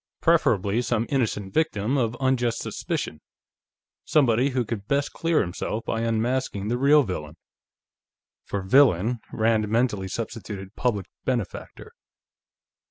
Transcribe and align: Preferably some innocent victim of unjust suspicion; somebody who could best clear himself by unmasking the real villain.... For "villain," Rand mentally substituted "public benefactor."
Preferably 0.19 0.81
some 0.81 1.05
innocent 1.09 1.53
victim 1.53 1.95
of 1.95 2.17
unjust 2.19 2.57
suspicion; 2.59 3.21
somebody 4.03 4.49
who 4.49 4.65
could 4.65 4.87
best 4.87 5.13
clear 5.13 5.41
himself 5.41 5.83
by 5.85 6.01
unmasking 6.01 6.69
the 6.69 6.77
real 6.79 7.03
villain.... 7.03 7.35
For 8.43 8.63
"villain," 8.63 9.19
Rand 9.31 9.67
mentally 9.69 10.07
substituted 10.07 10.75
"public 10.75 11.05
benefactor." 11.23 11.91